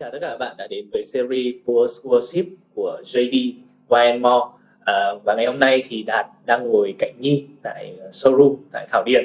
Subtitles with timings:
[0.00, 3.52] chào tất cả các bạn đã đến với series Poor Scholarship của JD
[3.88, 4.46] Wine More
[4.84, 8.86] à, và ngày hôm nay thì Đạt đang ngồi cạnh Nhi tại ờ, showroom tại
[8.92, 9.24] Thảo Điền.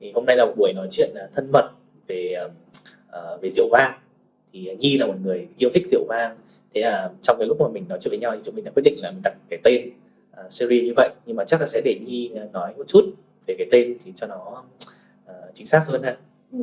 [0.00, 1.70] Thì hôm nay là một buổi nói chuyện à, thân mật
[2.06, 2.34] về
[3.08, 3.92] uh, về rượu vang.
[4.52, 6.36] Thì Nhi là một người yêu thích rượu vang.
[6.74, 8.70] Thế là trong cái lúc mà mình nói chuyện với nhau thì chúng mình đã
[8.74, 9.90] quyết định là mình đặt cái tên
[10.46, 11.10] uh, series như vậy.
[11.26, 13.14] Nhưng mà chắc là sẽ để Nhi nói một chút
[13.46, 14.62] về cái tên thì cho nó
[15.30, 16.16] uh, chính xác hơn ha.
[16.52, 16.58] Ừ.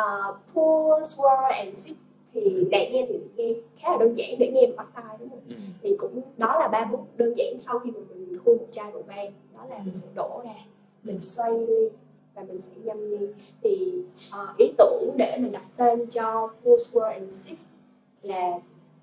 [0.00, 1.96] Uh, Poor, swore and Sip
[2.34, 5.40] thì để nghe thì nghe khá là đơn giản để nghe bắt tai đúng không?
[5.48, 5.54] Ừ.
[5.82, 8.92] Thì cũng đó là ba bước đơn giản sau khi mà mình khui một chai
[8.92, 10.54] rượu vang đó là mình sẽ đổ ra
[11.02, 11.88] mình xoay ly
[12.34, 13.26] và mình sẽ nhâm ly.
[13.62, 13.92] Thì
[14.28, 17.58] uh, ý tưởng để mình đặt tên cho Poor, Swirl and Sip
[18.22, 18.58] là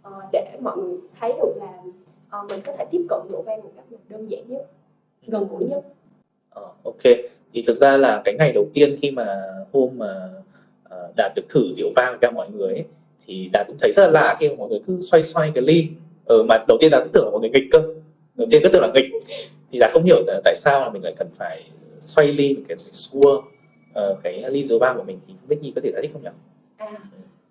[0.08, 1.84] uh, để mọi người thấy được là
[2.40, 4.68] uh, mình có thể tiếp cận rượu vang một cách đơn giản nhất
[5.28, 5.84] gần gũi nhất.
[6.60, 7.04] Uh, ok.
[7.54, 10.30] Thì thực ra là cái ngày đầu tiên khi mà hôm mà
[11.18, 12.86] đạt được thử rượu vang cho mọi người ấy,
[13.28, 15.64] thì đạt cũng thấy rất là lạ khi mà mọi người cứ xoay xoay cái
[15.64, 15.88] ly.
[16.26, 17.80] Ờ, mà đầu tiên đạt cứ tưởng là mọi người nghịch cơ.
[18.36, 19.06] Đầu tiên cứ tưởng là nghịch.
[19.72, 21.64] Thì đạt không hiểu là tại sao là mình lại cần phải
[22.00, 23.42] xoay ly mình cần phải xua
[24.00, 25.20] uh, cái ly rượu vang của mình.
[25.28, 26.30] Thì biết nhi có thể giải thích không nhỉ?
[26.78, 26.92] À,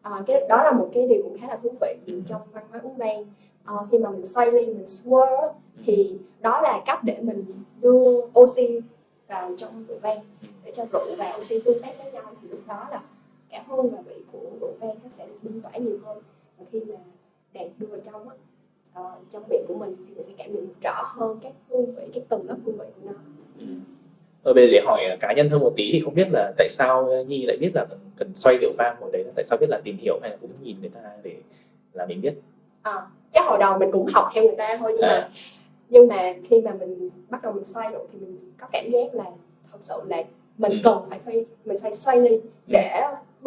[0.02, 2.22] à cái đó là một cái điều cũng khá là thú vị ừ.
[2.28, 3.24] trong văn hóa uống vang
[3.64, 5.52] à, khi mà mình xoay ly mình swirl ừ.
[5.86, 7.44] thì đó là cách để mình
[7.80, 8.80] đưa oxy
[9.28, 10.18] vào trong rượu vang.
[10.64, 12.22] Để cho rượu và oxy tương tác với nhau.
[12.42, 13.00] Thì lúc đó là
[13.50, 16.18] cả hương và vị của rượu vang nó sẽ được bung tỏa nhiều hơn
[16.58, 16.94] và khi mà
[17.52, 18.34] đèn đưa vào trong á
[19.00, 22.02] uh, trong miệng của mình thì mình sẽ cảm nhận rõ hơn các hương vị
[22.14, 23.12] các tầng lớp hương vị của nó
[23.58, 23.66] ừ.
[24.42, 26.68] Ở bây giờ để hỏi cá nhân hơn một tí thì không biết là tại
[26.68, 29.66] sao Nhi lại biết là cần xoay rượu vang hồi đấy là tại sao biết
[29.70, 31.36] là tìm hiểu hay là cũng nhìn người ta để
[31.92, 32.34] là mình biết
[32.82, 35.08] à, chắc hồi đầu mình cũng học theo người ta thôi nhưng à.
[35.08, 35.28] mà
[35.88, 39.14] nhưng mà khi mà mình bắt đầu mình xoay rồi thì mình có cảm giác
[39.14, 39.24] là
[39.72, 40.24] thật sự là
[40.58, 40.78] mình ừ.
[40.84, 42.78] cần phải xoay mình xoay xoay ly ừ.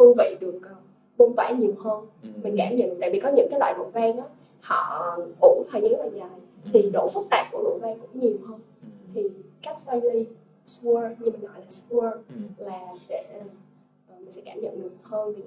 [0.00, 0.76] Hương vị được uh,
[1.18, 2.28] bung tỏa nhiều hơn ừ.
[2.42, 4.24] mình cảm nhận tại vì có những cái loại rượu vang á
[4.60, 6.70] họ ủ thời gian rất là dài ừ.
[6.72, 8.88] thì độ phức tạp của rượu vang cũng nhiều hơn ừ.
[9.14, 9.22] thì
[9.62, 10.24] cách xoay ly
[10.66, 12.64] swirl như mình gọi là swirl ừ.
[12.64, 15.42] là để uh, mình sẽ cảm nhận được hơn về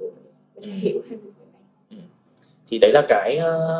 [0.55, 0.77] mình sẽ ừ.
[0.77, 1.97] hiểu hơn về vang ừ.
[2.69, 3.39] thì đấy là cái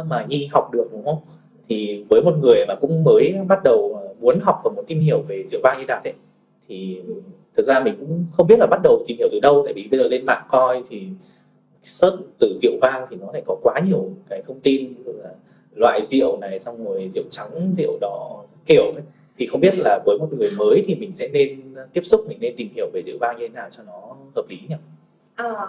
[0.09, 1.21] mà nhi học được đúng không
[1.67, 5.21] thì với một người mà cũng mới bắt đầu muốn học và muốn tìm hiểu
[5.21, 6.13] về rượu vang như đạt ấy
[6.67, 7.01] thì
[7.57, 9.87] thực ra mình cũng không biết là bắt đầu tìm hiểu từ đâu tại vì
[9.91, 11.07] bây giờ lên mạng coi thì
[11.83, 14.93] search từ rượu vang thì nó lại có quá nhiều cái thông tin
[15.75, 19.03] loại rượu này xong rồi rượu trắng rượu đỏ kiểu ấy.
[19.37, 22.37] thì không biết là với một người mới thì mình sẽ nên tiếp xúc mình
[22.41, 24.75] nên tìm hiểu về rượu vang như thế nào cho nó hợp lý nhỉ?
[25.35, 25.67] À,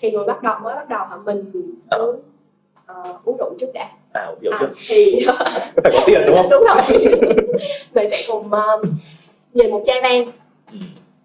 [0.00, 1.52] thì người bắt đầu mới bắt đầu hả mình
[1.90, 1.98] à.
[1.98, 5.26] uh, uống rượu trước đã à uống rượu à, trước thì
[5.82, 7.06] phải có tiền đúng không đúng rồi
[7.94, 8.86] mình sẽ cùng uh,
[9.52, 10.26] nhìn một chai vang
[10.72, 10.78] ừ.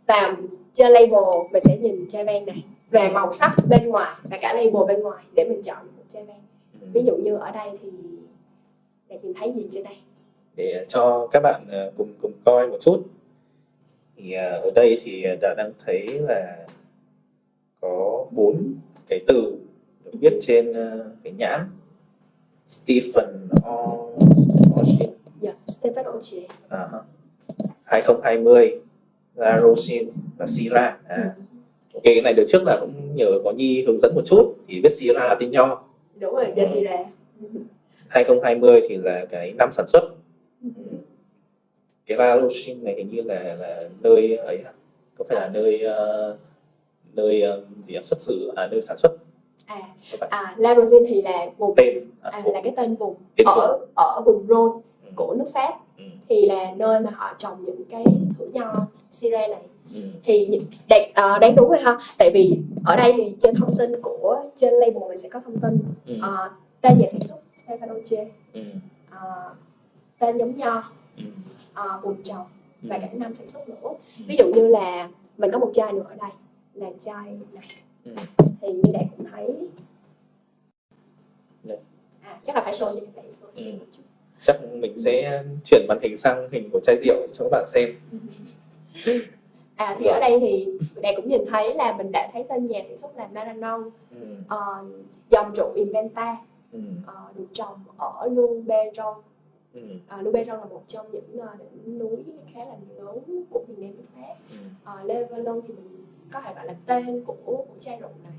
[0.07, 0.35] Và
[0.73, 1.19] trên label
[1.53, 2.63] mình sẽ nhìn chai vang này.
[2.91, 6.23] Về màu sắc bên ngoài và cả label bên ngoài để mình chọn một chai
[6.23, 6.41] vang
[6.81, 6.87] ừ.
[6.93, 7.89] ví dụ như ở đây thì
[9.09, 9.95] để nhìn thấy gì trên đây?
[10.55, 13.03] Để cho các bạn ờ, cùng cùng coi một chút.
[14.15, 16.65] Thì ờ, ở đây thì đã đang thấy là
[17.81, 18.73] có bốn
[19.09, 19.57] cái từ
[20.05, 20.73] được viết trên
[21.23, 21.59] cái nhãn.
[22.67, 23.47] Stephen
[24.75, 24.99] Ocean.
[24.99, 26.45] Yeah, dạ, Stephen Ocean.
[26.69, 26.89] À,
[27.83, 28.81] 2020
[29.37, 30.97] là Rosin và Sira.
[31.07, 31.35] À.
[31.93, 34.81] Ok, cái này được trước là cũng nhờ có Nhi hướng dẫn một chút thì
[34.81, 35.83] biết Sira là tên nho.
[36.15, 36.65] Đúng rồi, ừ.
[36.73, 36.97] Sira.
[38.07, 40.03] 2020 thì là cái năm sản xuất.
[42.05, 44.63] Cái La Rosin này hình như là là nơi ấy
[45.17, 46.37] có phải là nơi uh,
[47.13, 49.11] nơi uh, gì xuất xứ à nơi sản xuất
[49.67, 49.81] à,
[50.29, 53.77] à La Rosine thì là vùng tên à, à, là cái tên vùng tên ở
[53.77, 53.89] vùng.
[53.95, 55.11] ở vùng Rhône ừ.
[55.15, 56.03] của nước Pháp ừ.
[56.29, 58.05] thì là nơi mà họ trồng những cái
[58.39, 59.61] thử nho Syrah này
[59.93, 60.01] ừ.
[60.23, 60.59] thì
[60.89, 64.43] đẹp uh, đáng đúng rồi ha tại vì ở đây thì trên thông tin của
[64.55, 66.15] trên label mình sẽ có thông tin ừ.
[66.15, 68.61] uh, tên nhà sản xuất Stefano ừ.
[69.11, 69.57] uh,
[70.19, 70.83] tên giống nho
[71.17, 71.23] ừ.
[71.71, 72.45] uh, vùng trồng
[72.83, 72.87] ừ.
[72.89, 73.75] và cả năm sản xuất nữa
[74.17, 74.23] ừ.
[74.27, 76.31] ví dụ như là mình có một chai nữa ở đây
[76.73, 77.67] là chai này
[78.05, 78.11] ừ.
[78.61, 79.67] thì như bạn cũng thấy
[82.21, 83.25] à, chắc là phải show cho các bạn
[83.55, 83.71] ừ.
[83.79, 84.01] một chút
[84.41, 87.89] chắc mình sẽ chuyển màn hình sang hình của chai rượu cho các bạn xem
[89.75, 90.67] à thì ở đây thì
[91.01, 94.27] bạn cũng nhìn thấy là mình đã thấy tên nhà sản xuất là Maranon ừ.
[94.55, 96.37] uh, dòng rượu Inventa
[96.71, 96.79] ừ.
[97.03, 99.15] uh, được trồng ở Luberon
[99.73, 99.81] ừ.
[100.15, 102.17] uh, Luberon là một trong những uh, đỉnh núi
[102.53, 105.51] khá là lớn của miền Nam nước Pháp ừ.
[105.57, 108.33] uh, thì mình có thể gọi là tên của của chai rượu này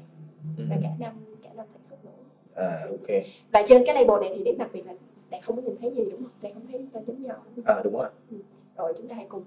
[0.58, 0.64] ừ.
[0.70, 1.12] và cả năm
[1.42, 2.10] cả năm sản xuất nữa
[2.54, 3.22] à ok
[3.52, 4.92] và trên cái label này thì điểm đặc biệt là
[5.30, 6.30] bạn không có nhìn thấy gì đúng không?
[6.42, 7.34] Bạn không thấy tên chấm nhỏ.
[7.64, 8.06] À đúng rồi.
[8.30, 8.36] Ừ.
[8.76, 9.42] rồi chúng ta hãy cùng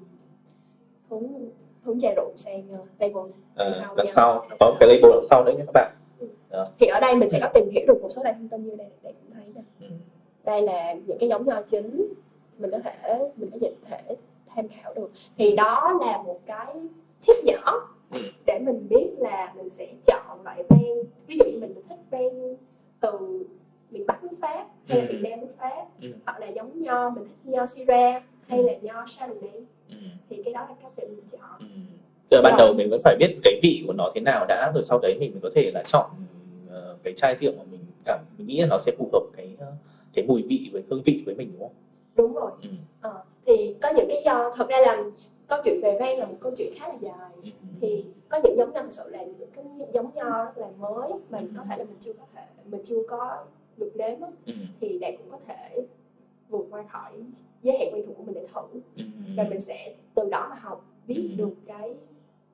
[1.10, 1.50] hướng
[1.84, 4.46] hướng chai rượu sang uh, label à, sau đằng sau.
[4.60, 5.94] Có cái label đằng sau đấy nha các bạn.
[6.20, 6.28] Ừ.
[6.50, 6.68] Đó.
[6.80, 8.76] thì ở đây mình sẽ có tìm hiểu được một số loại thông tin như
[8.76, 9.62] đây đây cũng thấy nè.
[9.88, 9.88] Ừ.
[10.44, 12.14] đây là những cái giống nho chính.
[12.58, 13.58] Mình có thể mình có
[13.90, 14.16] thể
[14.48, 15.12] tham khảo được.
[15.38, 16.76] Thì đó là một cái
[17.28, 18.20] tip nhỏ Ừ.
[18.46, 22.56] để mình biết là mình sẽ chọn loại ven ví dụ như mình thích ven
[23.00, 23.44] từ
[23.92, 25.14] miền Bắc nước Pháp hay là Ừ.
[25.14, 26.08] miền Nam nước Pháp Ừ.
[26.26, 29.96] hoặc là giống nho mình thích nho Syrah hay là nho Chardonnay Ừ.
[30.30, 31.66] thì cái đó là cách để mình chọn Ừ.
[32.36, 34.84] Là ban đầu mình vẫn phải biết cái vị của nó thế nào đã rồi
[34.84, 36.10] sau đấy mình có thể là chọn
[36.70, 39.56] ờ, cái chai rượu mà mình cảm mình nghĩ là nó sẽ phù hợp cái
[39.60, 39.72] ờ,
[40.14, 41.76] cái mùi vị với hương vị với mình đúng không?
[42.16, 42.70] đúng rồi Ừ.
[43.02, 45.04] Ờ, thì có những cái do thật ra là
[45.48, 47.50] câu chuyện về ven là một câu chuyện khá là dài Ừ.
[47.82, 51.12] thì có những giống nho thực sự là những cái giống nho rất là mới
[51.12, 51.38] Ừ.
[51.58, 53.44] có thể là mình chưa có thể mình chưa có
[53.82, 54.54] được nếm á, Ừ.
[54.82, 55.80] thì đạt cũng có thể
[56.50, 57.12] vượt qua khỏi
[57.64, 59.04] giới hạn quen thuộc của mình để thử Ừ.
[59.38, 61.36] và mình sẽ từ đó mà học biết Ừ.
[61.38, 61.94] được cái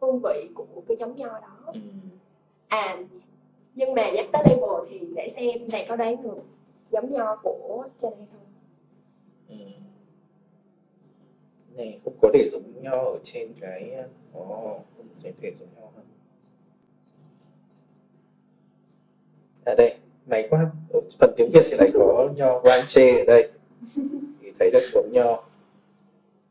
[0.02, 1.80] hương vị của cái giống nho đó Ừ.
[2.68, 2.98] à
[3.76, 6.42] nhưng mà nhắc tới label thì để xem này có đoán được
[6.92, 8.42] giống nho của trên này không
[9.50, 9.56] Ừ.
[11.76, 13.96] Này không có để giống nho ở trên cái
[14.34, 16.02] Ồ, không thể thể giống nho ha.
[19.66, 19.96] À đây,
[20.28, 20.72] may quá.
[20.94, 23.50] Ở phần tiếng Việt thì lại có nho Guanche ở đây.
[24.42, 25.44] Thì thấy được giống nho.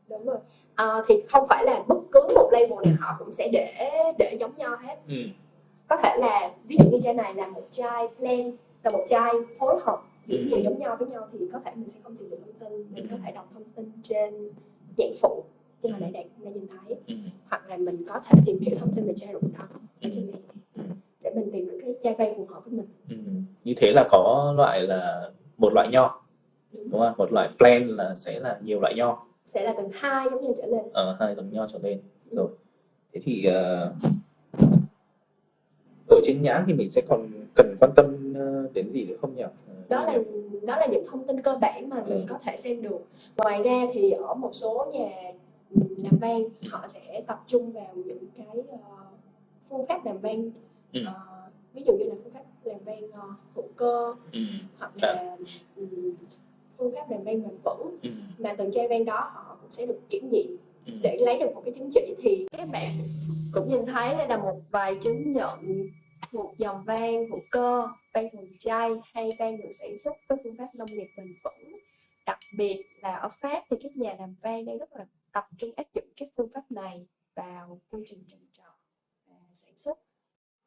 [0.09, 0.37] đúng rồi
[0.75, 3.73] Ờ, thì không phải là bất cứ một label nào họ cũng sẽ để
[4.19, 5.15] để giống nho hết Ừ.
[5.87, 9.31] có thể là ví dụ như chai này là một chai blend là một chai
[9.59, 10.37] phối hợp Ừ.
[10.49, 12.85] nhiều giống nho với nhau thì có thể mình sẽ không tìm được thông tin
[12.95, 14.49] mình có thể đọc thông tin trên
[14.97, 15.43] nhãn phụ
[15.81, 17.13] như hồi nãy đạt đã nhìn thấy Ừ.
[17.49, 19.65] hoặc là mình có thể tìm hiểu thông tin về chai rượu đó
[20.01, 20.41] ở trên này
[20.75, 20.81] Ừ.
[21.23, 23.15] để mình tìm được cái chai vang phù hợp với mình Ừ.
[23.67, 26.21] Như thế là có loại là một loại nho
[26.73, 27.13] đúng không?
[27.17, 30.53] Một loại blend là sẽ là nhiều loại nho sẽ là từ hai giống như
[30.57, 31.99] trở lên ở hai dòng nho trở lên
[32.31, 32.47] rồi.
[33.13, 33.93] Thế thì ờ,
[36.09, 39.35] ở trên nhãn thì mình sẽ còn cần quan tâm ờ, đến gì nữa không
[39.35, 39.43] nhỉ?
[39.43, 39.49] Ờ,
[39.89, 40.17] đó là
[40.67, 42.25] đó là những thông tin cơ bản mà mình Ừ.
[42.29, 42.99] có thể xem được
[43.37, 45.09] ngoài ra thì ở một số nhà
[46.03, 48.77] làm vang họ sẽ tập trung vào những cái ờ,
[49.69, 50.51] phương pháp làm vang
[50.93, 50.99] Ừ.
[51.05, 51.13] Ờ,
[51.73, 54.39] ví dụ như là phương pháp làm vang ờ, hữu cơ Ừ.
[54.79, 55.37] hoặc là
[55.75, 56.15] ừm,
[56.77, 58.09] phương pháp làm vang bền vững Ừ.
[58.37, 60.93] mà từng chai vang đó họ cũng sẽ được kiểm nghiệm Ừ.
[61.01, 62.91] để lấy được một cái chứng chỉ thì các bạn
[63.53, 65.59] cũng nhìn thấy đây là một vài chứng nhận
[66.31, 70.55] một dòng vang hữu cơ vang thuần chay hay vang được sản xuất với phương
[70.57, 71.79] pháp nông nghiệp bền vững
[72.25, 75.71] đặc biệt là ở Pháp thì các nhà làm vang đang rất là tập trung
[75.75, 77.05] áp dụng các phương pháp này
[77.35, 78.75] vào quy trình trồng trọt
[79.27, 79.97] và sản xuất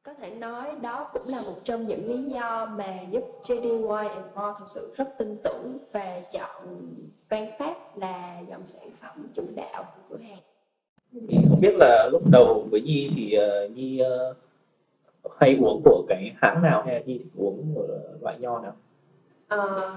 [0.03, 4.09] có thể nói đó cũng là một trong những lý do mà giúp JD Wine
[4.35, 6.79] More thực sự rất tin tưởng và chọn
[7.29, 10.39] vang Pháp là dòng sản phẩm chủ đạo của cửa hàng.
[11.29, 14.35] Thì không biết là lúc đầu với Nhi thì ờ, Nhi ờ,
[15.41, 17.87] hay uống của cái hãng nào hay là Nhi thích uống của
[18.21, 18.73] loại nho nào?
[19.49, 19.95] Ờ,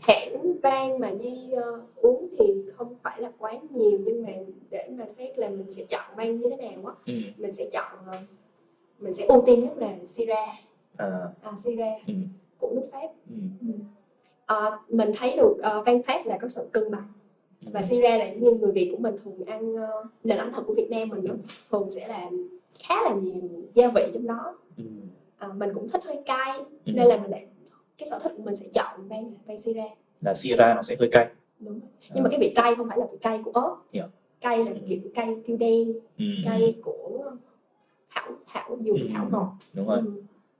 [0.00, 2.44] hãng vang mà Nhi ờ, uống thì
[2.76, 4.32] không phải là quá nhiều nhưng mà
[4.70, 7.12] để mà xét là mình sẽ chọn vang như thế nào á Ừ.
[7.36, 8.18] mình sẽ chọn ờ,
[9.00, 10.48] mình sẽ ưu tiên nhất là Syrah
[10.96, 11.10] À.
[11.42, 12.14] à, Syrah Ừ.
[12.58, 13.66] của nước Pháp Ừ.
[14.46, 17.08] Ờ, mình thấy được uh, vang Pháp là có sự cân bằng
[17.66, 17.70] Ừ.
[17.72, 20.74] và Syrah là như người Việt của mình thường ăn ờ, nền ẩm thực của
[20.74, 21.26] Việt Nam mình
[21.70, 22.30] thường sẽ là
[22.82, 23.42] khá là nhiều
[23.74, 24.84] gia vị trong đó Ừ.
[25.38, 26.92] Ờ, mình cũng thích hơi cay Ừ.
[26.94, 27.46] nên là mình lại
[27.98, 31.08] cái sở thích của mình sẽ chọn vang vang Syrah Là Syrah nó sẽ hơi
[31.12, 31.28] cay.
[31.60, 31.88] đúng rồi.
[32.14, 34.04] nhưng mà cái vị cay không phải là vị cay của ớt Hiểu.
[34.40, 34.76] cay là Ừ.
[34.88, 36.24] kiểu cay tiêu đen Ừ.
[36.44, 37.30] cay của
[38.14, 39.08] thảo thảo dùng Ừ.
[39.14, 39.98] thảo ngọt Đúng rồi.
[39.98, 40.10] Ừ.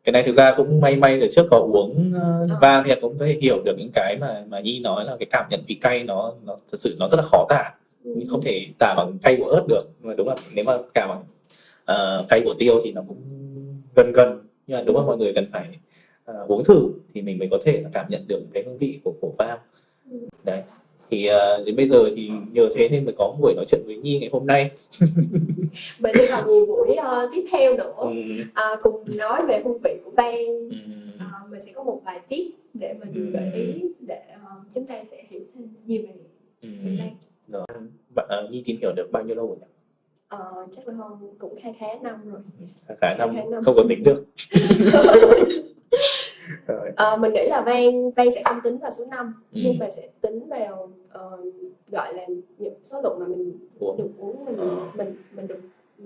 [0.05, 2.59] Cái này thực ra cũng may may từ trước có uống ờ, Ờ.
[2.61, 5.27] vang thì cũng có thể hiểu được những cái mà mà Nhi nói là cái
[5.31, 7.71] cảm nhận vị cay nó nó thật sự nó rất là khó tả.
[8.05, 8.13] Ừ.
[8.17, 9.83] Nhưng không thể tả bằng cay của ớt được.
[10.01, 11.23] Nhưng mà đúng là nếu mà tả bằng
[11.85, 13.19] ờ, cay của tiêu thì nó cũng
[13.97, 14.39] gần gần.
[14.67, 15.67] Nhưng mà đúng là mọi người cần phải
[16.25, 19.01] ờ, uống thử thì mình mới có thể là cảm nhận được cái hương vị
[19.05, 19.59] của của vang.
[20.11, 20.19] Ừ.
[20.45, 20.63] Đấy.
[21.11, 23.97] Thì ờ, đến bây giờ thì nhờ thế nên mới có buổi nói chuyện với
[23.97, 24.71] Nhi ngày hôm nay.
[25.99, 28.11] mình đi còn nhiều buổi ờ, tiếp theo nữa Ừ.
[28.55, 30.77] à, cùng nói về hương vị của vang Ừ.
[31.19, 33.31] À, mình sẽ có một vài tip để mình Ừ.
[33.33, 36.13] gợi ý để ờ, chúng ta sẽ hiểu thêm nhiều về
[36.63, 36.69] Ừ.
[36.99, 37.17] vang
[37.49, 37.67] Rồi.
[38.15, 39.67] Bạn, ờ, Nhi tìm hiểu được bao nhiêu lâu rồi nhỉ?
[40.29, 40.39] Ờ,
[40.73, 42.41] chắc là hơn cũng khá khá năm rồi
[42.89, 43.63] khá khá năm Khá năm.
[43.65, 44.25] không có tính được
[47.01, 49.61] Ờ, mình nghĩ là vang vang sẽ không tính vào số năm Ừ.
[49.65, 51.39] nhưng mà sẽ tính vào ờ,
[51.89, 52.27] gọi là
[52.59, 54.57] những số lượng mà mình uống được uống mình
[54.95, 55.61] mình mình được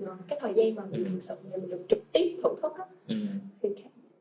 [0.05, 1.09] ờ, cái thời gian mà mình Ừ.
[1.11, 3.15] thực sự là mình được trực tiếp thưởng thức á, ừ.
[3.61, 3.69] thì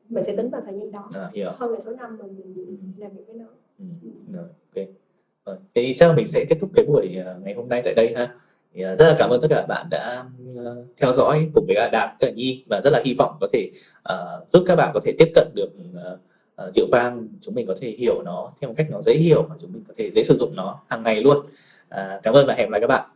[0.08, 2.54] mình sẽ tính vào thời gian đó à, hiểu hơn là số năm mà mình
[2.56, 2.74] Ừ.
[2.98, 3.46] làm việc với nó
[3.78, 3.84] ừ.
[4.32, 4.44] rồi
[4.76, 4.86] ok
[5.46, 5.56] rồi.
[5.74, 8.14] thế chắc là mình sẽ kết thúc cái buổi ờ, ngày hôm nay tại đây
[8.16, 8.34] ha
[8.72, 10.24] thì à, rất là cảm ơn tất cả các bạn đã
[10.56, 13.70] ờ, theo dõi cùng với Đạt cả Nhi và rất là hy vọng có thể
[14.02, 16.18] ờ, giúp các bạn có thể tiếp cận được ờ,
[16.56, 19.42] ờ, rượu vang chúng mình có thể hiểu nó theo một cách nó dễ hiểu
[19.42, 21.46] và chúng mình có thể dễ sử dụng nó hàng ngày luôn.
[21.88, 23.10] À, cảm ơn và hẹn gặp lại các bạn.